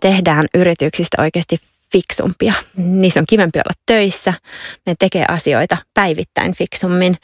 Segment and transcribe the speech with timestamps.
[0.00, 1.58] tehdään yrityksistä oikeasti
[1.92, 2.54] fiksumpia.
[2.76, 4.34] Niissä on kivempi olla töissä,
[4.86, 7.16] ne tekee asioita päivittäin fiksummin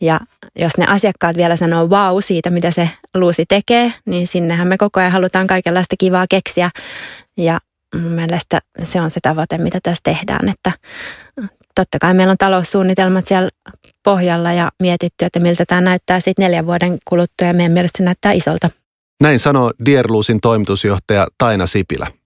[0.00, 0.20] ja
[0.58, 5.00] jos ne asiakkaat vielä sanoo wow siitä, mitä se luusi tekee, niin sinnehän me koko
[5.00, 6.70] ajan halutaan kaikenlaista kivaa keksiä
[7.36, 7.58] ja
[7.94, 10.72] mun mielestä se on se tavoite, mitä tässä tehdään, että
[11.74, 13.48] totta kai meillä on taloussuunnitelmat siellä
[14.04, 18.04] pohjalla ja mietitty, että miltä tämä näyttää sitten neljän vuoden kuluttua ja meidän mielestä se
[18.04, 18.70] näyttää isolta.
[19.22, 22.19] Näin sanoo Dierluusin toimitusjohtaja Taina Sipilä.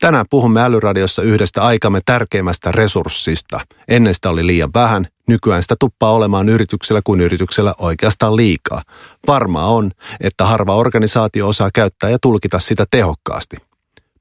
[0.00, 3.60] Tänään puhumme Älyradiossa yhdestä aikamme tärkeimmästä resurssista.
[3.88, 8.82] Ennen sitä oli liian vähän, nykyään sitä tuppaa olemaan yrityksellä kuin yrityksellä oikeastaan liikaa.
[9.26, 9.90] Varmaa on,
[10.20, 13.56] että harva organisaatio osaa käyttää ja tulkita sitä tehokkaasti.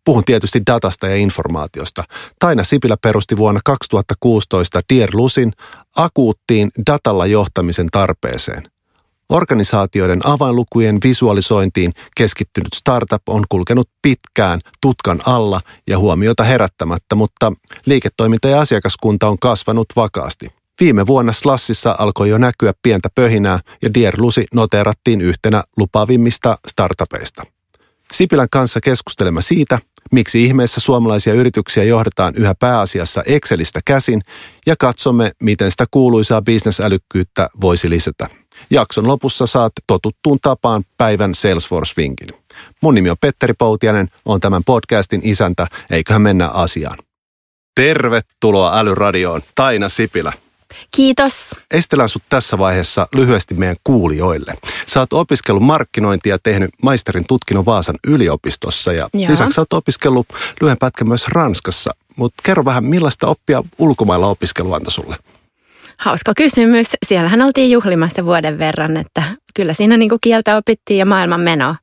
[0.06, 2.04] Puhun tietysti datasta ja informaatiosta.
[2.40, 5.52] Taina Sipilä perusti vuonna 2016 Dierlusin
[5.96, 8.64] akuuttiin datalla johtamisen tarpeeseen–
[9.30, 17.54] Organisaatioiden avainlukujen visualisointiin keskittynyt startup on kulkenut pitkään tutkan alla ja huomiota herättämättä, mutta
[17.86, 20.48] liiketoiminta ja asiakaskunta on kasvanut vakaasti.
[20.80, 27.44] Viime vuonna Slassissa alkoi jo näkyä pientä pöhinää ja Dierlusi noteerattiin yhtenä lupaavimmista startupeista.
[28.14, 29.80] Sipilän kanssa keskustelemme siitä,
[30.12, 34.22] miksi ihmeessä suomalaisia yrityksiä johdetaan yhä pääasiassa Excelistä käsin
[34.66, 38.30] ja katsomme, miten sitä kuuluisaa bisnesälykkyyttä voisi lisätä.
[38.70, 42.38] Jakson lopussa saat totuttuun tapaan päivän Salesforce-vinkin.
[42.82, 46.98] Mun nimi on Petteri Poutianen, on tämän podcastin isäntä, eiköhän mennä asiaan.
[47.76, 50.34] Tervetuloa Älyradioon, Taina Sipilä.
[50.96, 51.52] Kiitos.
[51.72, 54.54] Estelään sut tässä vaiheessa lyhyesti meidän kuulijoille.
[54.88, 59.32] Sä oot opiskellut markkinointia ja tehnyt maisterin tutkinnon Vaasan yliopistossa ja Joo.
[59.32, 60.28] lisäksi sä oot opiskellut
[60.62, 61.92] lyhyen pätkän myös Ranskassa.
[62.16, 65.16] Mutta kerro vähän, millaista oppia ulkomailla opiskelu antoi sulle?
[66.00, 66.88] Hauska kysymys.
[67.06, 71.76] Siellähän oltiin juhlimassa vuoden verran, että kyllä siinä niin kuin kieltä opittiin ja maailman menoa.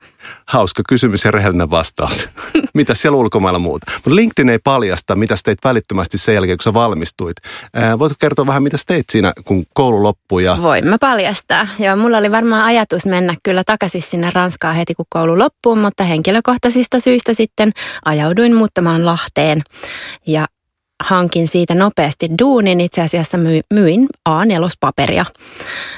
[0.47, 2.29] Hauska kysymys ja rehellinen vastaus.
[2.75, 3.91] mitä siellä ulkomailla muuta?
[3.95, 7.37] Mutta LinkedIn ei paljasta, mitä teit välittömästi sen jälkeen, kun sä valmistuit.
[7.75, 10.45] Ää, voitko kertoa vähän, mitä teit siinä, kun koulu loppui?
[10.45, 10.59] Ja...
[10.63, 11.67] Voin mä paljastaa.
[11.79, 16.05] Joo, mulla oli varmaan ajatus mennä kyllä takaisin sinne Ranskaan heti, kun koulu loppuu, mutta
[16.05, 17.73] henkilökohtaisista syistä sitten
[18.05, 19.63] ajauduin muuttamaan Lahteen.
[20.27, 20.47] Ja
[21.03, 22.81] hankin siitä nopeasti duunin.
[22.81, 23.39] Itse asiassa
[23.75, 25.25] myin A4-paperia.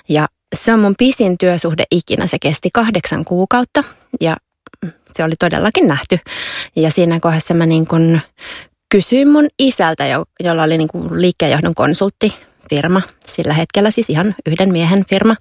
[0.08, 2.26] Ja se on mun pisin työsuhde ikinä.
[2.26, 3.84] Se kesti kahdeksan kuukautta
[4.20, 4.36] ja
[5.12, 6.18] se oli todellakin nähty.
[6.76, 8.20] Ja siinä kohdassa mä niin kun
[8.88, 10.04] kysyin mun isältä,
[10.40, 12.34] jolla oli niin liikkeenjohdon konsultti
[12.70, 15.36] firma, sillä hetkellä siis ihan yhden miehen firma,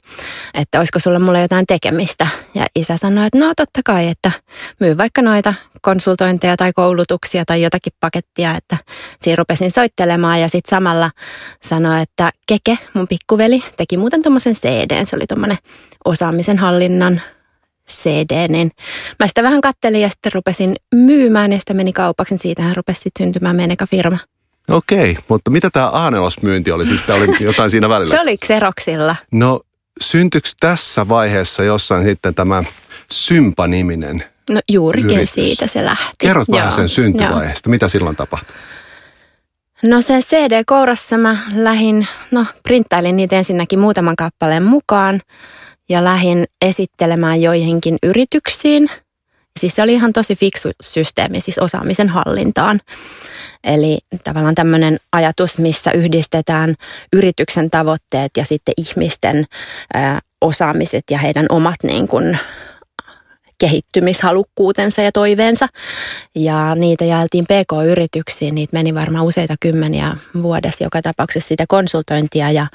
[0.53, 2.27] että olisiko sulla mulle jotain tekemistä.
[2.55, 4.31] Ja isä sanoi, että no totta kai, että
[4.79, 8.77] myy vaikka noita konsultointeja tai koulutuksia tai jotakin pakettia, että
[9.21, 11.11] siinä rupesin soittelemaan ja sitten samalla
[11.63, 15.57] sanoi, että Keke, mun pikkuveli, teki muuten tuommoisen CD, se oli tuommoinen
[16.05, 17.21] osaamisen hallinnan
[17.89, 18.71] CD, niin
[19.19, 23.01] mä sitä vähän kattelin ja sitten rupesin myymään ja sitten meni kaupaksi, niin siitähän rupesi
[23.01, 24.17] sitten syntymään meidän firma.
[24.69, 26.85] Okei, mutta mitä tämä A4-myynti oli?
[26.85, 28.15] Siis oli jotain siinä välillä.
[28.15, 29.15] Se oli Xeroxilla.
[29.31, 29.59] No
[30.01, 32.63] syntyykö tässä vaiheessa jossain sitten tämä
[33.11, 35.31] Sympa-niminen No juurikin yritys?
[35.31, 36.15] siitä se lähti.
[36.17, 37.69] Kerrot vähän sen syntyvaiheesta.
[37.69, 38.55] Mitä silloin tapahtui?
[39.83, 45.21] No se CD-kourassa mä lähin, no printtailin niitä ensinnäkin muutaman kappaleen mukaan
[45.89, 48.89] ja lähin esittelemään joihinkin yrityksiin–
[49.59, 52.79] Siis se oli ihan tosi fiksu systeemi, siis osaamisen hallintaan.
[53.63, 56.75] Eli tavallaan tämmöinen ajatus, missä yhdistetään
[57.13, 59.45] yrityksen tavoitteet ja sitten ihmisten
[60.41, 62.37] osaamiset ja heidän omat niin kuin,
[63.57, 65.67] kehittymishalukkuutensa ja toiveensa.
[66.35, 72.67] Ja niitä jaeltiin PK-yrityksiin, niitä meni varmaan useita kymmeniä vuodessa joka tapauksessa sitä konsultointia ja,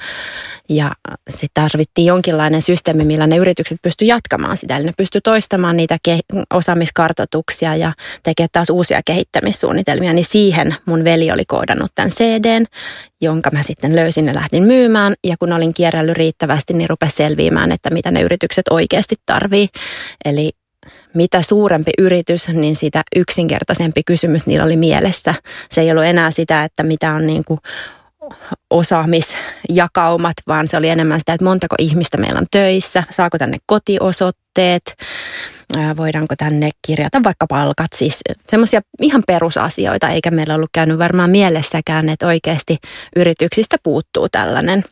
[0.69, 0.91] ja
[1.29, 4.77] sitten tarvittiin jonkinlainen systeemi, millä ne yritykset pysty jatkamaan sitä.
[4.77, 7.93] Eli ne pysty toistamaan niitä ke- osaamiskartoituksia ja
[8.23, 12.65] tekemään taas uusia kehittämissuunnitelmia, niin siihen mun veli oli koodannut tämän CDn,
[13.21, 15.13] jonka mä sitten löysin ja lähdin myymään.
[15.23, 19.67] Ja kun olin kierrellyt riittävästi, niin rupesi selviämään, että mitä ne yritykset oikeasti tarvii.
[20.25, 20.51] Eli
[21.13, 25.33] mitä suurempi yritys, niin sitä yksinkertaisempi kysymys niillä oli mielessä.
[25.69, 27.59] Se ei ollut enää sitä, että mitä on niin kuin
[28.69, 34.95] osaamisjakaumat, vaan se oli enemmän sitä, että montako ihmistä meillä on töissä, saako tänne kotiosoitteet,
[35.97, 42.09] voidaanko tänne kirjata vaikka palkat, siis semmoisia ihan perusasioita, eikä meillä ollut käynyt varmaan mielessäkään,
[42.09, 42.77] että oikeasti
[43.15, 44.83] yrityksistä puuttuu tällainen.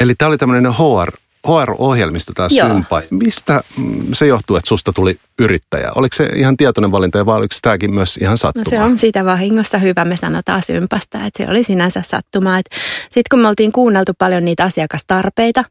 [0.00, 1.12] Eli tämä oli tämmöinen HR
[1.48, 3.02] HR-ohjelmisto tämä Sympa.
[3.10, 5.90] Mistä mm, se johtuu, että susta tuli yrittäjä?
[5.94, 8.64] Oliko se ihan tietoinen valinta vai oliko tämäkin myös ihan sattuma?
[8.64, 12.60] No se on siitä vahingossa hyvä, me sanotaan Sympasta, että se oli sinänsä sattumaa.
[13.00, 15.64] Sitten kun me oltiin kuunneltu paljon niitä asiakastarpeita,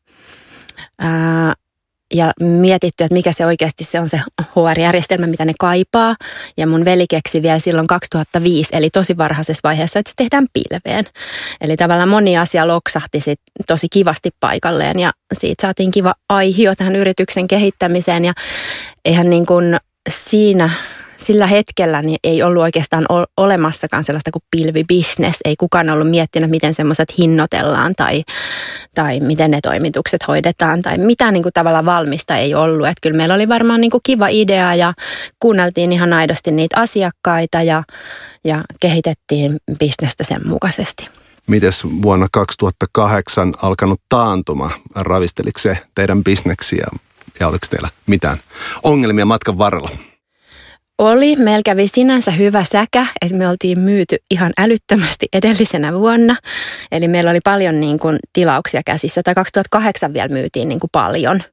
[1.00, 1.54] ää,
[2.14, 6.16] ja mietitty, että mikä se oikeasti se on se HR-järjestelmä, mitä ne kaipaa.
[6.58, 11.06] Ja mun veli keksi vielä silloin 2005, eli tosi varhaisessa vaiheessa, että se tehdään pilveen.
[11.62, 16.96] Eli tavallaan moni asia loksahti sit tosi kivasti paikalleen ja siitä saatiin kiva aihio tähän
[16.96, 18.26] yrityksen kehittämiseen.
[18.26, 18.34] Ja
[19.06, 19.78] eihän niin kuin
[20.10, 20.70] siinä
[21.20, 23.06] sillä hetkellä niin ei ollut oikeastaan
[23.38, 25.38] olemassakaan sellaista kuin pilvibisnes.
[25.46, 28.24] Ei kukaan ollut miettinyt, miten semmoiset hinnoitellaan tai,
[28.96, 32.88] tai miten ne toimitukset hoidetaan tai mitä niin kuin tavallaan valmista ei ollut.
[32.88, 34.94] Että kyllä meillä oli varmaan niin kuin kiva idea ja
[35.40, 37.84] kuunneltiin ihan aidosti niitä asiakkaita ja,
[38.44, 41.10] ja kehitettiin bisnestä sen mukaisesti.
[41.48, 46.88] Mites vuonna 2008 alkanut taantuma, ravisteliko se teidän bisneksiä
[47.40, 48.38] ja oliko teillä mitään
[48.84, 49.90] ongelmia matkan varrella?
[51.00, 51.36] Oli.
[51.36, 56.36] Meillä kävi sinänsä hyvä säkä, että me oltiin myyty ihan älyttömästi edellisenä vuonna.
[56.92, 59.24] Eli meillä oli paljon niin kuin tilauksia käsissä.
[59.24, 61.44] Tai 2008 vielä myytiin niin kuin paljon.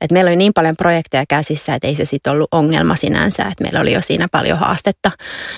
[0.00, 3.42] Et meillä oli niin paljon projekteja käsissä, että ei se sitten ollut ongelma sinänsä.
[3.42, 5.10] Et meillä oli jo siinä paljon haastetta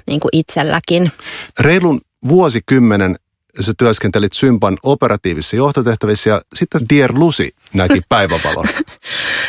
[0.06, 1.12] niin kuin itselläkin.
[1.61, 3.17] Reilun vuosikymmenen
[3.61, 8.67] sä työskentelit Sympan operatiivisissa johtotehtävissä ja sitten Dear Lucy näki päivävalon.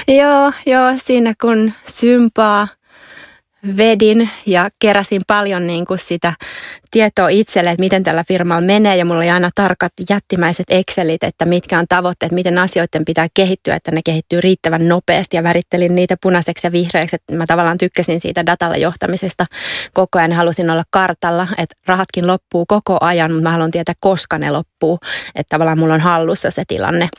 [0.08, 2.68] joo, joo, siinä kun Sympaa–
[3.78, 6.34] vedin ja keräsin paljon niin kuin sitä
[6.92, 8.98] tietoa itselle, että miten tällä firmalla menee.
[8.98, 13.76] Ja mulla oli aina tarkat jättimäiset Excelit, että mitkä on tavoitteet, miten asioiden pitää kehittyä,
[13.76, 15.38] että ne kehittyy riittävän nopeasti.
[15.38, 19.46] Ja värittelin niitä punaiseksi ja vihreäksi, että mä tavallaan tykkäsin siitä datalla johtamisesta
[19.94, 24.38] koko ajan, halusin olla kartalla, että rahatkin loppuu koko ajan, mutta mä haluan tietää, koska
[24.38, 25.00] ne loppuu,
[25.36, 27.10] että tavallaan mulla on hallussa se tilanne.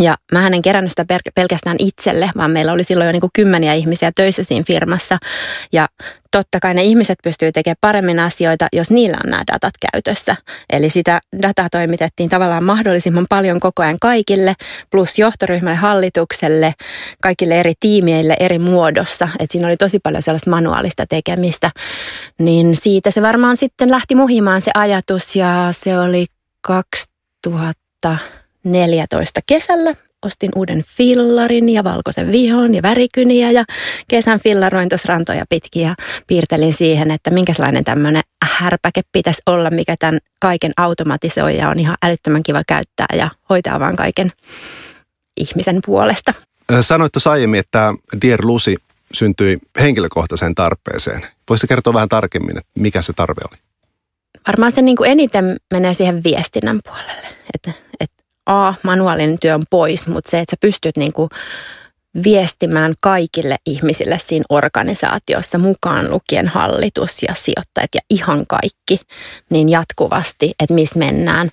[0.00, 1.04] Ja mä en kerännyt sitä
[1.34, 5.18] pelkästään itselle, vaan meillä oli silloin jo niin kuin kymmeniä ihmisiä töissä siinä firmassa.
[5.72, 5.88] Ja
[6.30, 10.36] totta kai ne ihmiset pystyy tekemään paremmin asioita, jos niillä on nämä datat käytössä.
[10.70, 14.54] Eli sitä dataa toimitettiin tavallaan mahdollisimman paljon koko ajan kaikille,
[14.90, 16.74] plus johtoryhmälle, hallitukselle,
[17.22, 19.28] kaikille eri tiimeille eri muodossa.
[19.38, 21.70] Et siinä oli tosi paljon sellaista manuaalista tekemistä.
[22.38, 26.26] Niin siitä se varmaan sitten lähti muhimaan se ajatus ja se oli
[26.60, 28.18] 2000
[28.64, 33.64] 14 kesällä ostin uuden fillarin ja valkoisen vihon ja värikyniä ja
[34.08, 35.94] kesän fillaroin tuossa rantoja pitkin ja
[36.26, 41.96] piirtelin siihen, että minkälainen tämmöinen härpäke pitäisi olla, mikä tämän kaiken automatisoi ja on ihan
[42.02, 44.32] älyttömän kiva käyttää ja hoitaa vaan kaiken
[45.36, 46.34] ihmisen puolesta.
[46.80, 48.76] Sanoit tuossa aiemmin, että Dear Lucy
[49.12, 51.26] syntyi henkilökohtaiseen tarpeeseen.
[51.48, 53.58] Voisitko kertoa vähän tarkemmin, että mikä se tarve oli?
[54.46, 57.28] Varmaan se niin kuin eniten menee siihen viestinnän puolelle.
[57.54, 58.13] Että, että
[58.46, 61.28] A, manuaalinen työ on pois, mutta se, että sä pystyt niin kuin
[62.24, 69.00] viestimään kaikille ihmisille siinä organisaatiossa, mukaan lukien hallitus ja sijoittajat ja ihan kaikki,
[69.50, 71.48] niin jatkuvasti, että missä mennään.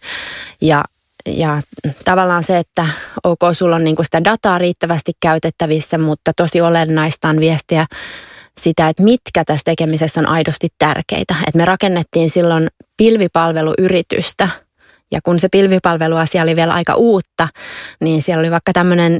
[0.62, 0.84] Ja,
[1.26, 1.62] ja
[2.06, 2.88] tavallaan se, että
[3.24, 7.86] ok, sulla on niin kuin sitä dataa riittävästi käytettävissä, mutta tosi olennaista on viestiä
[8.58, 11.36] sitä, että mitkä tässä tekemisessä on aidosti tärkeitä.
[11.48, 12.68] Et me rakennettiin silloin
[12.98, 14.50] pilvipalveluyritystä–
[15.12, 17.48] ja kun se pilvipalveluasia oli vielä aika uutta,
[18.02, 19.20] niin siellä oli vaikka tämmöinen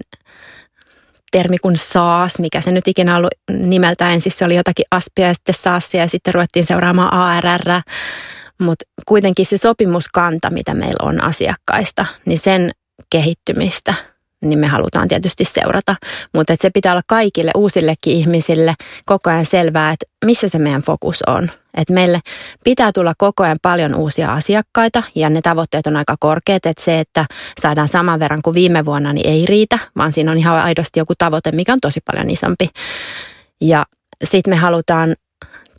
[1.32, 4.32] termi kuin SaaS, mikä se nyt ikinä ollut nimeltä ensin.
[4.32, 7.82] Se oli jotakin Aspia ja sitten SaaSia ja sitten ruvettiin seuraamaan ARR.
[8.62, 12.72] Mutta kuitenkin se sopimuskanta, mitä meillä on asiakkaista, niin sen
[13.10, 13.94] kehittymistä–
[14.42, 15.96] niin me halutaan tietysti seurata.
[16.34, 18.74] Mutta se pitää olla kaikille uusillekin ihmisille
[19.06, 21.50] koko ajan selvää, että missä se meidän fokus on.
[21.78, 22.20] Että meille
[22.64, 27.00] pitää tulla koko ajan paljon uusia asiakkaita ja ne tavoitteet on aika korkeat, että se,
[27.00, 27.26] että
[27.62, 31.14] saadaan saman verran kuin viime vuonna, niin ei riitä, vaan siinä on ihan aidosti joku
[31.18, 32.70] tavoite, mikä on tosi paljon isompi.
[33.62, 33.86] Ja
[34.24, 35.16] sitten me halutaan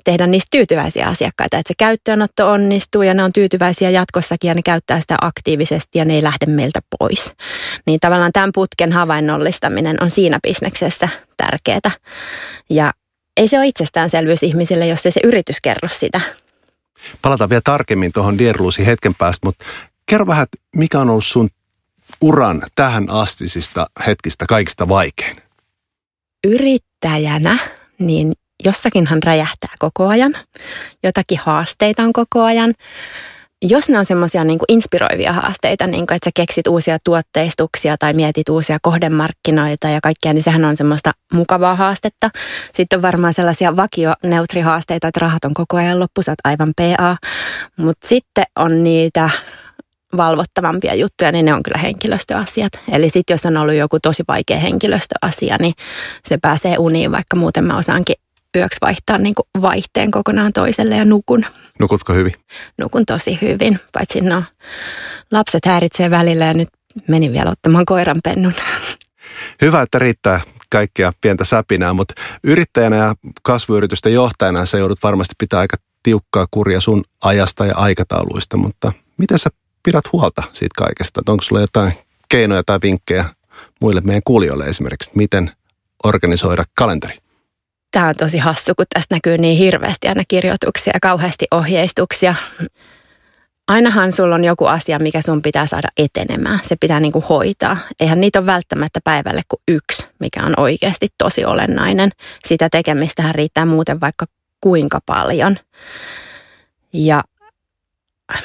[0.04, 4.62] tehdä niistä tyytyväisiä asiakkaita, että se käyttöönotto onnistuu ja ne on tyytyväisiä jatkossakin ja ne
[4.64, 7.32] käyttää sitä aktiivisesti ja ne ei lähde meiltä pois.
[7.86, 11.90] Niin tavallaan tämän putken havainnollistaminen on siinä bisneksessä tärkeää.
[12.70, 12.92] Ja
[13.36, 16.20] ei se ole itsestäänselvyys ihmisille, jos ei se yritys kerro sitä.
[17.22, 19.64] Palataan vielä tarkemmin tuohon Dierluusi hetken päästä, mutta
[20.06, 21.50] kerro vähän, mikä on ollut sun
[22.20, 25.36] uran tähän astisista hetkistä kaikista vaikein?
[26.44, 27.58] Yrittäjänä,
[27.98, 28.32] niin
[28.64, 30.34] jossakinhan räjähtää koko ajan,
[31.02, 32.74] jotakin haasteita on koko ajan.
[33.68, 38.12] Jos ne on semmoisia niin inspiroivia haasteita, niin kuin, että sä keksit uusia tuotteistuksia tai
[38.12, 42.30] mietit uusia kohdemarkkinoita ja kaikkea, niin sehän on semmoista mukavaa haastetta.
[42.74, 47.16] Sitten on varmaan sellaisia vakioneutrihaasteita, että rahat on koko ajan loppu, sä oot aivan PA.
[47.76, 49.30] Mutta sitten on niitä
[50.16, 52.72] valvottavampia juttuja, niin ne on kyllä henkilöstöasiat.
[52.92, 55.74] Eli sitten jos on ollut joku tosi vaikea henkilöstöasia, niin
[56.24, 58.16] se pääsee uniin, vaikka muuten mä osaankin
[58.56, 61.44] yöksi vaihtaa niin kuin vaihteen kokonaan toiselle ja nukun.
[61.80, 62.32] Nukutko hyvin?
[62.78, 64.44] Nukun tosi hyvin, paitsi no
[65.32, 66.68] lapset häiritsee välillä ja nyt
[67.08, 68.52] menin vielä ottamaan koiran pennun.
[69.62, 70.40] Hyvä, että riittää
[70.70, 76.80] kaikkea pientä säpinää, mutta yrittäjänä ja kasvuyritysten johtajana sä joudut varmasti pitää aika tiukkaa kuria
[76.80, 79.50] sun ajasta ja aikatauluista, mutta miten sä
[79.82, 81.22] pidät huolta siitä kaikesta?
[81.28, 81.92] Onko sulla jotain
[82.28, 83.24] keinoja tai vinkkejä
[83.80, 85.50] muille meidän kuulijoille esimerkiksi, miten
[86.04, 87.14] organisoida kalenteri?
[87.92, 92.34] Tämä on tosi hassu, kun tästä näkyy niin hirveästi aina kirjoituksia ja kauheasti ohjeistuksia.
[93.68, 96.60] Ainahan sulla on joku asia, mikä sun pitää saada etenemään.
[96.62, 97.76] Se pitää niinku hoitaa.
[98.00, 102.10] Eihän niitä ole välttämättä päivälle kuin yksi, mikä on oikeasti tosi olennainen.
[102.44, 104.26] Sitä tekemistähän riittää muuten vaikka
[104.60, 105.56] kuinka paljon.
[106.92, 107.22] Ja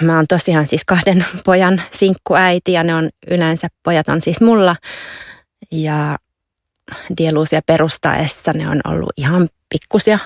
[0.02, 4.76] mä oon tosiaan siis kahden pojan sinkkuäiti ja ne on yleensä, pojat on siis mulla.
[5.72, 6.18] Ja
[7.18, 10.20] dieluusia perustaessa ne on ollut ihan pikkusia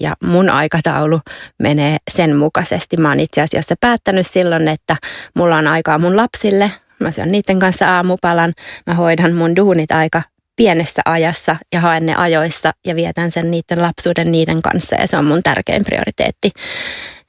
[0.00, 1.20] ja mun aikataulu
[1.58, 2.96] menee sen mukaisesti.
[2.96, 4.96] Mä oon itse asiassa päättänyt silloin, että
[5.34, 6.72] mulla on aikaa mun lapsille.
[7.00, 8.52] Mä syön niiden kanssa aamupalan.
[8.86, 10.22] Mä hoidan mun duunit aika
[10.56, 15.16] pienessä ajassa ja haen ne ajoissa ja vietän sen niiden lapsuuden niiden kanssa ja se
[15.16, 16.50] on mun tärkein prioriteetti.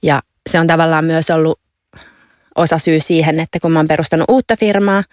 [0.04, 1.60] Ja se on tavallaan myös ollut
[2.58, 5.04] osa syy siihen, että kun mä oon perustanut uutta firmaa,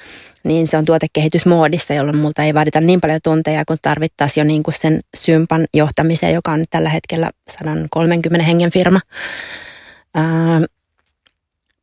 [0.44, 4.62] niin se on tuotekehitysmoodissa, jolloin multa ei vaadita niin paljon tunteja kuin tarvittaisiin jo niin
[4.62, 9.00] kuin sen sympan johtamiseen, joka on nyt tällä hetkellä 130 hengen firma.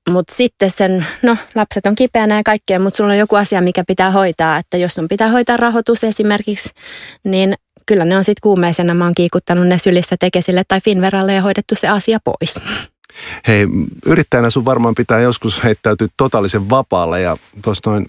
[0.10, 3.84] mutta sitten sen, no lapset on kipeänä ja kaikkea, mutta sulla on joku asia, mikä
[3.88, 4.58] pitää hoitaa.
[4.58, 6.70] Että jos sun pitää hoitaa rahoitus esimerkiksi,
[7.24, 7.54] niin
[7.86, 8.94] kyllä ne on sitten kuumeisena.
[8.94, 12.60] Mä oon kiikuttanut ne sylissä tekesille tai Finveralle ja hoidettu se asia pois.
[13.48, 13.68] Hei,
[14.06, 18.08] yrittäjänä sun varmaan pitää joskus heittäytyä totaalisen vapaalle ja tuossa noin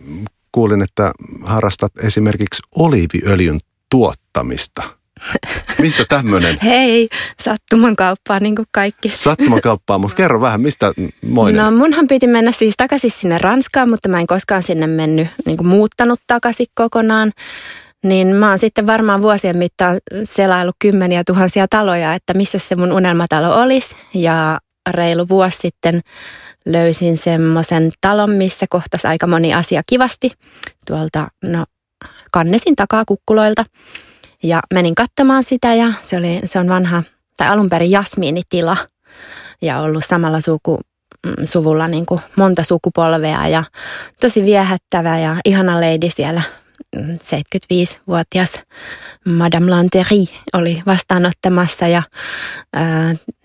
[0.52, 4.82] kuulin, että harrastat esimerkiksi oliiviöljyn tuottamista.
[5.78, 6.59] Mistä tämmöinen?
[6.64, 7.09] Hei,
[7.42, 9.09] sattuman kauppaa niin kuin kaikki.
[9.09, 10.92] Sattuman kauppaa, mutta kerro vähän, mistä
[11.26, 11.64] moinen?
[11.64, 15.56] No munhan piti mennä siis takaisin sinne Ranskaan, mutta mä en koskaan sinne mennyt niin
[15.56, 17.32] kuin muuttanut takaisin kokonaan.
[18.04, 22.92] Niin mä oon sitten varmaan vuosien mittaan selaillut kymmeniä tuhansia taloja, että missä se mun
[22.92, 23.94] unelmatalo olisi.
[24.14, 24.59] Ja
[24.90, 26.00] reilu vuosi sitten
[26.66, 30.30] löysin semmoisen talon, missä kohtasi aika moni asia kivasti
[30.86, 31.64] tuolta no,
[32.32, 33.64] kannesin takaa kukkuloilta.
[34.42, 37.02] Ja menin katsomaan sitä ja se, oli, se on vanha,
[37.36, 38.76] tai alun perin jasmiinitila
[39.62, 40.80] ja ollut samalla suku,
[41.26, 43.64] mm, suvulla niin kuin monta sukupolvea ja
[44.20, 46.42] tosi viehättävä ja ihana lady siellä
[46.96, 48.52] 75-vuotias
[49.26, 52.02] mm, Madame Lanterie oli vastaanottamassa ja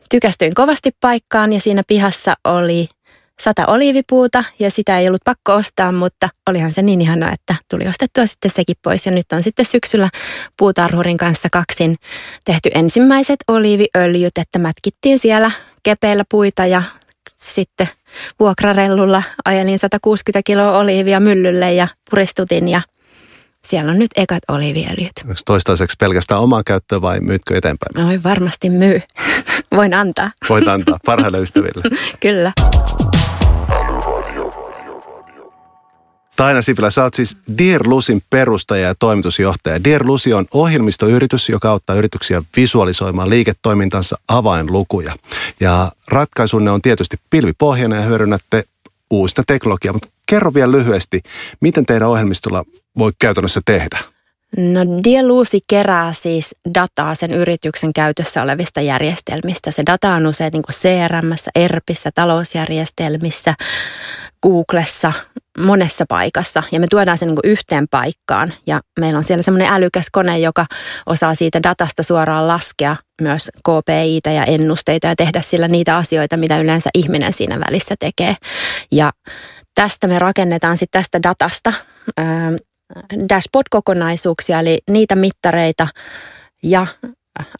[0.09, 2.89] tykästyin kovasti paikkaan ja siinä pihassa oli
[3.41, 7.87] sata oliivipuuta ja sitä ei ollut pakko ostaa, mutta olihan se niin ihana, että tuli
[7.87, 9.05] ostettua sitten sekin pois.
[9.05, 10.09] Ja nyt on sitten syksyllä
[10.57, 11.95] puutarhurin kanssa kaksin
[12.45, 15.51] tehty ensimmäiset oliiviöljyt, että mätkittiin siellä
[15.83, 16.83] kepeillä puita ja
[17.35, 17.89] sitten
[18.39, 22.81] vuokrarellulla ajelin 160 kiloa oliivia myllylle ja puristutin ja
[23.67, 25.11] siellä on nyt ekat oliiviöljyt.
[25.23, 28.15] Onko toistaiseksi pelkästään omaa käyttöä vai myytkö eteenpäin?
[28.15, 29.01] No, varmasti myy.
[29.75, 30.31] Voin antaa.
[30.49, 31.83] Voit antaa parhaille ystäville.
[32.19, 32.51] Kyllä.
[36.37, 39.83] Taina Sipilä, sä oot siis Dear Lusin perustaja ja toimitusjohtaja.
[39.83, 45.13] Dear Lusi on ohjelmistoyritys, joka auttaa yrityksiä visualisoimaan liiketoimintansa avainlukuja.
[45.59, 48.63] Ja ratkaisunne on tietysti pilvipohjainen ja hyödynnätte
[49.11, 51.21] uusista teknologiaa, mutta kerro vielä lyhyesti,
[51.61, 52.63] miten teidän ohjelmistolla
[52.97, 53.99] voi käytännössä tehdä?
[54.57, 59.71] No Dieluusi kerää siis dataa sen yrityksen käytössä olevista järjestelmistä.
[59.71, 63.53] Se data on usein niin CRM, ERPissä, talousjärjestelmissä,
[64.43, 65.13] Googlessa,
[65.57, 70.07] monessa paikassa ja me tuodaan se niin yhteen paikkaan ja meillä on siellä semmoinen älykäs
[70.11, 70.65] kone, joka
[71.05, 76.59] osaa siitä datasta suoraan laskea myös KPItä ja ennusteita ja tehdä sillä niitä asioita, mitä
[76.59, 78.35] yleensä ihminen siinä välissä tekee.
[78.91, 79.11] Ja
[79.77, 81.73] tästä me rakennetaan sitten tästä datasta
[83.29, 85.87] dashboard-kokonaisuuksia, eli niitä mittareita
[86.63, 86.87] ja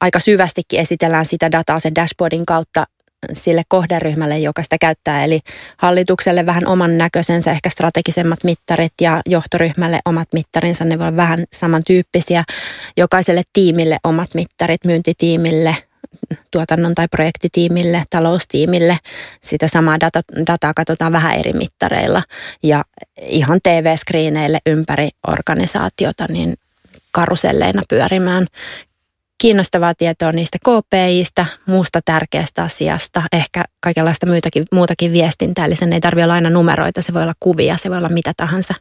[0.01, 2.85] aika syvästikin esitellään sitä dataa sen dashboardin kautta
[3.33, 5.23] sille kohderyhmälle, joka sitä käyttää.
[5.23, 5.39] Eli
[5.77, 10.85] hallitukselle vähän oman näköisensä, ehkä strategisemmat mittarit ja johtoryhmälle omat mittarinsa.
[10.85, 12.43] Ne voivat vähän samantyyppisiä.
[12.97, 15.75] Jokaiselle tiimille omat mittarit, myyntitiimille,
[16.51, 18.97] tuotannon tai projektitiimille, taloustiimille.
[19.41, 22.23] Sitä samaa data, dataa katsotaan vähän eri mittareilla
[22.63, 22.85] ja
[23.21, 26.53] ihan TV-skriineille ympäri organisaatiota niin
[27.11, 28.47] karuselleina pyörimään
[29.37, 35.99] kiinnostavaa tietoa niistä KPIistä, muusta tärkeästä asiasta, ehkä kaikenlaista muutakin, muutakin viestintää, eli sen ei
[35.99, 38.73] tarvitse olla aina numeroita, se voi olla kuvia, se voi olla mitä tahansa.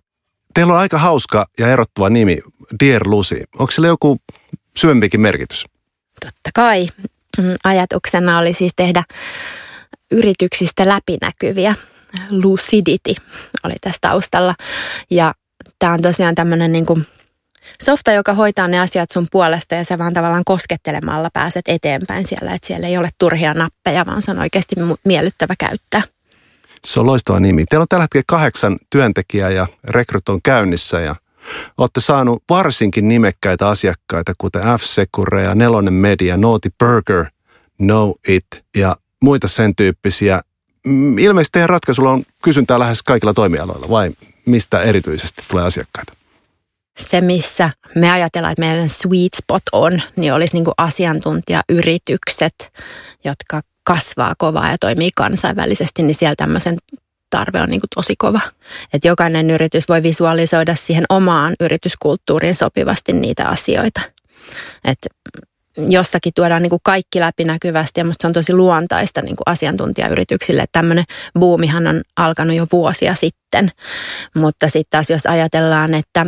[0.54, 2.38] Teillä on aika hauska ja erottuva nimi,
[2.84, 3.42] Dear Lucy.
[3.58, 4.18] Onko sillä joku
[4.76, 5.66] syvempikin merkitys?
[6.24, 6.88] Totta kai.
[7.64, 9.04] Ajatuksena oli siis tehdä
[10.10, 11.74] yrityksistä läpinäkyviä.
[12.30, 13.14] Lucidity
[13.64, 14.54] oli tässä taustalla.
[15.10, 15.32] Ja
[15.78, 17.06] tämä on tosiaan tämmöinen niin kuin
[17.82, 22.54] softa, joka hoitaa ne asiat sun puolesta ja sä vaan tavallaan koskettelemalla pääset eteenpäin siellä,
[22.54, 26.02] että siellä ei ole turhia nappeja, vaan se on oikeasti miellyttävä käyttää.
[26.84, 27.64] Se on loistava nimi.
[27.64, 31.16] Teillä on tällä hetkellä kahdeksan työntekijää ja rekryt on käynnissä ja
[31.78, 37.24] olette saanut varsinkin nimekkäitä asiakkaita, kuten F-Secure ja Nelonen Media, Naughty Burger,
[37.76, 40.40] Know It ja muita sen tyyppisiä.
[40.86, 44.10] Mm, ilmeisesti teidän ratkaisulla on kysyntää lähes kaikilla toimialoilla vai
[44.46, 46.12] mistä erityisesti tulee asiakkaita?
[46.98, 52.72] Se, missä me ajatellaan, että meidän sweet spot on, niin olisi niin kuin asiantuntijayritykset,
[53.24, 56.76] jotka kasvaa kovaa ja toimii kansainvälisesti, niin siellä tämmöisen
[57.30, 58.40] tarve on niin kuin tosi kova.
[58.92, 64.00] Että jokainen yritys voi visualisoida siihen omaan yrityskulttuuriin sopivasti niitä asioita.
[64.84, 65.08] Että
[65.88, 70.64] jossakin tuodaan niin kuin kaikki läpinäkyvästi ja musta se on tosi luontaista niin kuin asiantuntijayrityksille.
[70.72, 71.04] Tämmöinen
[71.38, 73.70] buumihan on alkanut jo vuosia sitten,
[74.34, 76.26] mutta sitten taas jos ajatellaan, että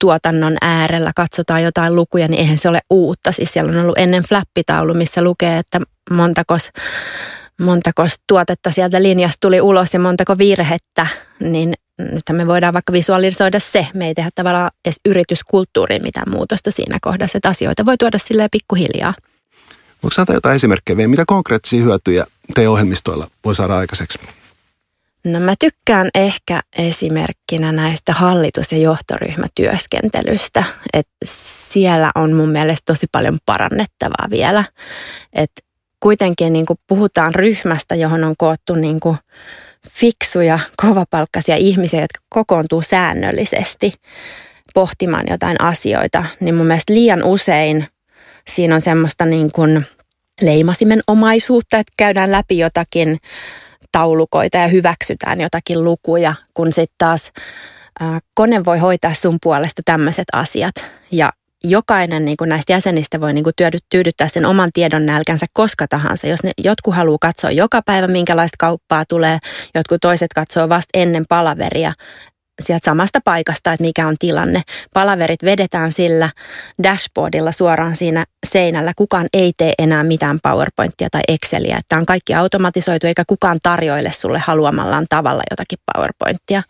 [0.00, 3.32] tuotannon äärellä katsotaan jotain lukuja, niin eihän se ole uutta.
[3.32, 6.70] Siis siellä on ollut ennen flappitaulu, missä lukee, että montakos,
[7.60, 11.06] montakos tuotetta sieltä linjasta tuli ulos ja montako virhettä,
[11.40, 13.86] niin nyt me voidaan vaikka visualisoida se.
[13.94, 18.48] Me ei tehdä tavallaan edes yrityskulttuuriin mitään muutosta siinä kohdassa, että asioita voi tuoda silleen
[18.52, 19.14] pikkuhiljaa.
[20.02, 21.08] Voiko saada jotain esimerkkejä vielä?
[21.08, 24.18] Mitä konkreettisia hyötyjä teidän ohjelmistoilla voi saada aikaiseksi?
[25.24, 33.06] No mä tykkään ehkä esimerkkinä näistä hallitus- ja johtoryhmätyöskentelystä, että siellä on mun mielestä tosi
[33.12, 34.64] paljon parannettavaa vielä.
[35.32, 35.67] Että
[36.00, 39.16] kuitenkin niin kuin puhutaan ryhmästä, johon on koottu niin kuin
[39.90, 43.92] fiksuja, kovapalkkaisia ihmisiä, jotka kokoontuu säännöllisesti
[44.74, 47.86] pohtimaan jotain asioita, niin mun mielestä liian usein
[48.48, 49.86] siinä on semmoista niin kuin
[50.40, 53.18] leimasimen omaisuutta, että käydään läpi jotakin
[53.92, 57.32] taulukoita ja hyväksytään jotakin lukuja, kun sitten taas
[58.34, 60.74] kone voi hoitaa sun puolesta tämmöiset asiat.
[61.12, 61.32] Ja
[61.64, 63.54] jokainen niin kuin näistä jäsenistä voi niin kuin
[63.90, 66.26] tyydyttää sen oman tiedon nälkänsä koska tahansa.
[66.26, 69.38] Jos ne, jotkut haluaa katsoa joka päivä, minkälaista kauppaa tulee,
[69.74, 71.92] jotkut toiset katsoo vasta ennen palaveria
[72.60, 74.62] sieltä samasta paikasta, että mikä on tilanne.
[74.94, 76.30] Palaverit vedetään sillä
[76.82, 78.92] dashboardilla suoraan siinä seinällä.
[78.96, 81.80] Kukaan ei tee enää mitään PowerPointia tai Exceliä.
[81.88, 86.62] Tämä on kaikki automatisoitu eikä kukaan tarjoile sulle haluamallaan tavalla jotakin PowerPointia.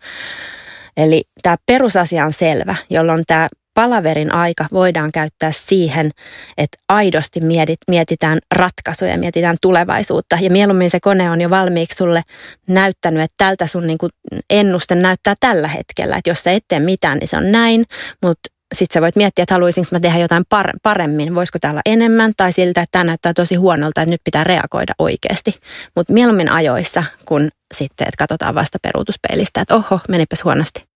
[0.97, 6.11] Eli tämä perusasia on selvä, jolloin tämä palaverin aika voidaan käyttää siihen,
[6.57, 7.39] että aidosti
[7.87, 10.37] mietitään ratkaisuja, mietitään tulevaisuutta.
[10.41, 12.21] Ja mieluummin se kone on jo valmiiksi sulle
[12.67, 14.09] näyttänyt, että tältä sun niin kuin
[14.49, 16.17] ennuste näyttää tällä hetkellä.
[16.17, 17.85] Että jos sä et tee mitään, niin se on näin,
[18.21, 20.43] mutta sitten sä voit miettiä, että haluaisinko mä tehdä jotain
[20.83, 24.93] paremmin, voisiko täällä enemmän, tai siltä, että tämä näyttää tosi huonolta, että nyt pitää reagoida
[24.99, 25.55] oikeasti.
[25.95, 30.88] Mutta mieluummin ajoissa, kun sitten, että katsotaan vasta peruutuspeilistä, että oho, menipäs huonosti.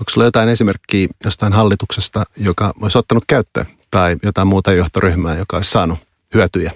[0.00, 5.56] Onko sulla jotain esimerkkiä jostain hallituksesta, joka olisi ottanut käyttöön tai jotain muuta johtoryhmää, joka
[5.56, 5.98] olisi saanut
[6.34, 6.72] hyötyjä?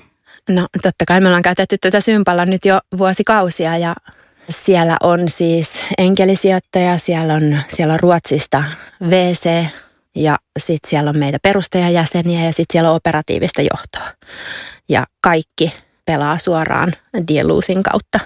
[0.49, 3.95] No totta kai me ollaan käytetty tätä sympalla nyt jo vuosikausia ja
[4.51, 8.65] siellä on siis enkelisijoittaja, siellä on, siellä on Ruotsista
[9.11, 9.65] VC
[10.17, 14.13] ja sitten siellä on meitä perustajajäseniä ja sitten siellä on operatiivista johtoa.
[14.89, 15.73] Ja kaikki
[16.05, 16.93] pelaa suoraan
[17.29, 18.21] Dealusin kautta.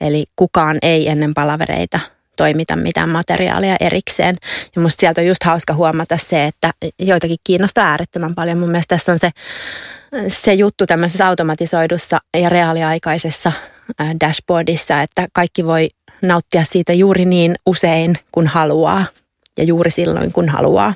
[0.00, 2.00] Eli kukaan ei ennen palavereita–
[2.36, 4.36] toimita mitään materiaalia erikseen.
[4.76, 8.58] Ja musta sieltä on just hauska huomata se, että joitakin kiinnostaa äärettömän paljon.
[8.58, 9.30] Mun mielestä tässä on se,
[10.28, 13.52] se juttu tämmöisessä automatisoidussa ja reaaliaikaisessa
[14.20, 15.88] dashboardissa, että kaikki voi
[16.22, 19.04] nauttia siitä juuri niin usein kuin haluaa
[19.56, 20.94] ja juuri silloin kun haluaa.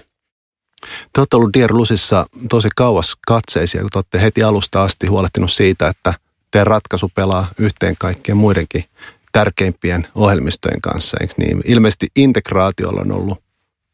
[1.12, 5.88] Te olette ollut Dierlusissa tosi kauas katseisia, kun te olette heti alusta asti huolehtinut siitä,
[5.88, 6.14] että
[6.50, 8.84] teidän ratkaisu pelaa yhteen kaikkien muidenkin
[9.32, 11.60] tärkeimpien ohjelmistojen kanssa, eikö niin?
[11.64, 13.38] Ilmeisesti integraatiolla on ollut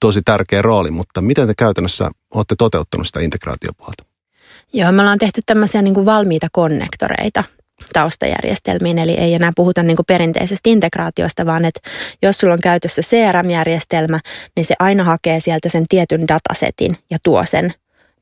[0.01, 4.05] tosi tärkeä rooli, mutta miten te käytännössä olette toteuttanut sitä integraatiopuolta?
[4.73, 7.45] Joo, me ollaan tehty tämmöisiä niin kuin valmiita konnektoreita
[7.93, 11.81] taustajärjestelmiin, eli ei enää puhuta niin kuin perinteisestä integraatiosta, vaan että
[12.23, 14.21] jos sulla on käytössä CRM-järjestelmä,
[14.57, 17.75] niin se aina hakee sieltä sen tietyn datasetin ja tuo sen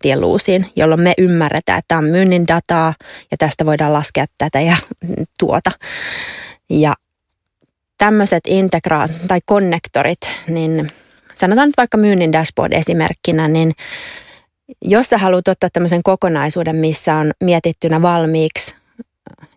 [0.02, 2.94] Deluusiin, jolloin me ymmärretään, että tämä on myynnin dataa
[3.30, 4.76] ja tästä voidaan laskea tätä ja
[5.38, 5.70] tuota.
[6.70, 6.94] Ja
[7.98, 10.88] tämmöiset integra- tai konnektorit, niin
[11.34, 13.72] sanotaan nyt vaikka myynnin dashboard esimerkkinä, niin
[14.82, 18.74] jos sä haluat ottaa tämmöisen kokonaisuuden, missä on mietittynä valmiiksi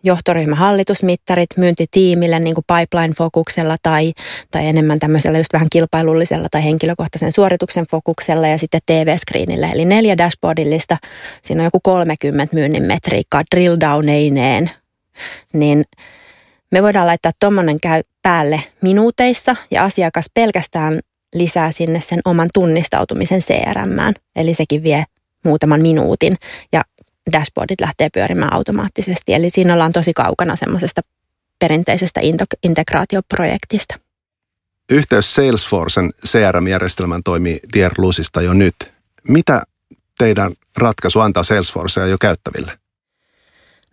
[0.02, 4.12] johtoryhmä hallitusmittarit myyntitiimille niin kuin pipeline-fokuksella tai,
[4.50, 9.66] tai enemmän tämmöisellä just vähän kilpailullisella tai henkilökohtaisen suorituksen fokuksella ja sitten TV-screenille.
[9.72, 10.96] Eli neljä dashboardillista,
[11.42, 14.70] siinä on joku 30 myynnin metriikkaa drill downeineen,
[15.52, 15.84] niin
[16.70, 21.00] me voidaan laittaa tuommoinen käy päälle minuuteissa ja asiakas pelkästään
[21.34, 25.04] lisää sinne sen oman tunnistautumisen CRM, eli sekin vie
[25.44, 26.36] muutaman minuutin
[26.72, 26.82] ja
[27.32, 29.34] dashboardit lähtee pyörimään automaattisesti.
[29.34, 31.00] Eli siinä ollaan tosi kaukana semmoisesta
[31.58, 32.20] perinteisestä
[32.62, 33.98] integraatioprojektista.
[34.90, 38.76] Yhteys Salesforcen CRM-järjestelmän toimii Dierlusista jo nyt.
[39.28, 39.62] Mitä
[40.18, 42.78] teidän ratkaisu antaa Salesforcea jo käyttäville?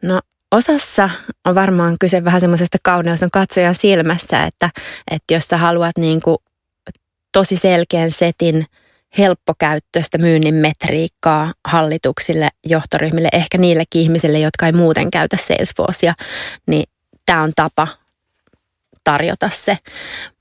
[0.01, 1.09] No osassa
[1.45, 4.69] on varmaan kyse vähän semmoisesta kauneus on katsojan silmässä, että,
[5.11, 6.37] että jos sä haluat niin kuin
[7.31, 8.65] tosi selkeän setin
[9.17, 16.13] helppokäyttöistä myynnin metriikkaa hallituksille, johtoryhmille, ehkä niillekin ihmisille, jotka ei muuten käytä Salesforcea,
[16.67, 16.83] niin
[17.25, 17.87] tämä on tapa
[19.03, 19.77] tarjota se.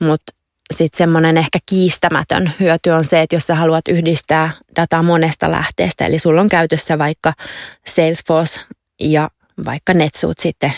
[0.01, 0.33] Mutta
[0.75, 6.07] sitten semmoinen ehkä kiistämätön hyöty on se, että jos sä haluat yhdistää dataa monesta lähteestä,
[6.07, 7.33] eli sulla on käytössä vaikka
[7.87, 8.61] Salesforce
[9.01, 9.31] ja
[9.67, 10.73] vaikka NetSuit sitten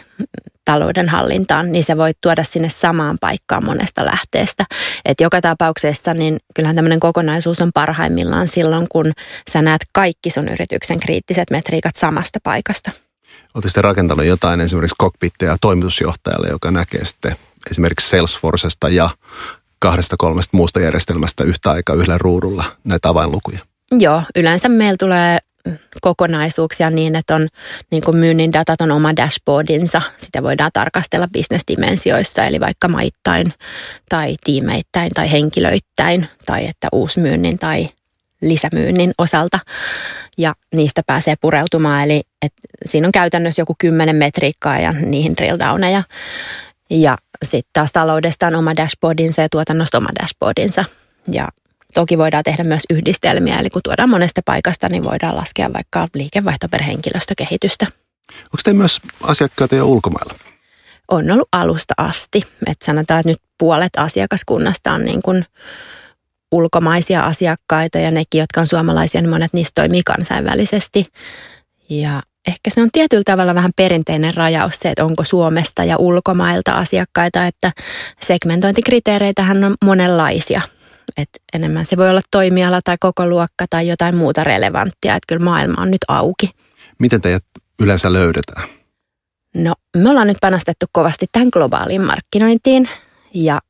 [0.64, 4.64] talouden hallintaan, niin se voi tuoda sinne samaan paikkaan monesta lähteestä.
[5.04, 9.12] Et joka tapauksessa niin kyllähän tämmöinen kokonaisuus on parhaimmillaan silloin, kun
[9.50, 12.90] sä näet kaikki sun yrityksen kriittiset metriikat samasta paikasta.
[13.54, 17.36] Olette sitten rakentanut jotain esimerkiksi cockpitteja toimitusjohtajalle, joka näkee sitten
[17.70, 19.10] esimerkiksi Salesforcesta ja
[19.78, 23.58] kahdesta kolmesta muusta järjestelmästä yhtä aikaa yhdellä ruudulla näitä avainlukuja?
[23.92, 25.38] Joo, yleensä meillä tulee
[26.00, 27.48] kokonaisuuksia niin, että on
[27.90, 30.02] niin kuin myynnin datat on oma dashboardinsa.
[30.18, 33.52] Sitä voidaan tarkastella bisnesdimensioissa, eli vaikka maittain
[34.08, 37.88] tai tiimeittäin tai henkilöittäin tai että uusmyynnin tai
[38.42, 39.58] lisämyynnin osalta
[40.38, 42.04] ja niistä pääsee pureutumaan.
[42.04, 46.02] Eli että siinä on käytännössä joku kymmenen metriikkaa ja niihin drill downeja.
[46.90, 50.84] Ja sitten taas taloudesta on oma dashboardinsa ja tuotannosta oma dashboardinsa.
[51.32, 51.48] Ja
[51.96, 56.68] toki voidaan tehdä myös yhdistelmiä, eli kun tuodaan monesta paikasta, niin voidaan laskea vaikka liikevaihto
[56.68, 57.86] per henkilöstökehitystä.
[58.44, 60.34] Onko teillä myös asiakkaita jo ulkomailla?
[61.10, 62.42] On ollut alusta asti.
[62.66, 65.44] Että sanotaan, että nyt puolet asiakaskunnasta on niin kuin
[66.52, 71.06] ulkomaisia asiakkaita ja nekin, jotka on suomalaisia, niin monet niistä toimii kansainvälisesti.
[71.88, 76.72] Ja ehkä se on tietyllä tavalla vähän perinteinen rajaus se, että onko Suomesta ja ulkomailta
[76.72, 77.72] asiakkaita, että
[78.22, 80.62] segmentointikriteereitähän on monenlaisia.
[81.16, 85.44] Et enemmän se voi olla toimiala tai koko luokka tai jotain muuta relevanttia, että kyllä
[85.44, 86.50] maailma on nyt auki.
[86.98, 87.44] Miten teidät
[87.80, 88.68] yleensä löydetään?
[89.54, 92.88] No me ollaan nyt panostettu kovasti tämän globaaliin markkinointiin
[93.34, 93.60] ja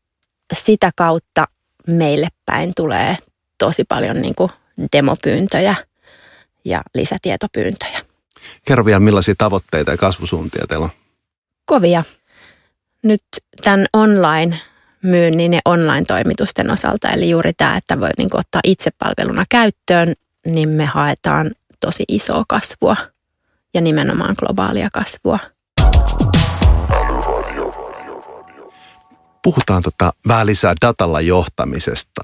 [0.54, 1.48] sitä kautta
[1.86, 3.16] meille päin tulee
[3.58, 4.50] tosi paljon niin kuin
[4.92, 5.74] demopyyntöjä
[6.64, 8.00] ja lisätietopyyntöjä.
[8.64, 10.90] Kerro vielä, millaisia tavoitteita ja kasvusuuntia teillä on?
[11.64, 12.04] Kovia.
[13.02, 13.22] Nyt
[13.64, 14.60] tämän online
[15.06, 20.14] myynnin ja online-toimitusten osalta, eli juuri tämä, että voi niin ottaa itsepalveluna käyttöön,
[20.46, 22.96] niin me haetaan tosi isoa kasvua
[23.74, 25.38] ja nimenomaan globaalia kasvua.
[29.42, 32.20] Puhutaan tota vähän lisää datalla johtamisesta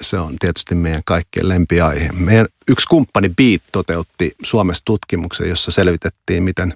[0.00, 2.12] se on tietysti meidän kaikkien lempiaihe.
[2.12, 6.74] Meidän yksi kumppani Beat toteutti Suomessa tutkimuksen, jossa selvitettiin, miten